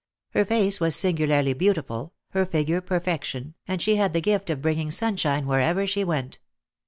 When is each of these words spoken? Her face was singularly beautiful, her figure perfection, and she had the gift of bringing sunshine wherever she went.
Her 0.31 0.43
face 0.45 0.79
was 0.79 0.95
singularly 0.95 1.53
beautiful, 1.53 2.13
her 2.29 2.43
figure 2.43 2.81
perfection, 2.81 3.53
and 3.67 3.79
she 3.79 3.97
had 3.97 4.13
the 4.13 4.19
gift 4.21 4.49
of 4.49 4.59
bringing 4.59 4.89
sunshine 4.89 5.45
wherever 5.45 5.85
she 5.85 6.03
went. 6.03 6.39